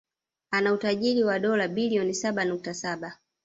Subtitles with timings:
[0.51, 3.19] Ana utajiri wa dola bilioni saba nukta saba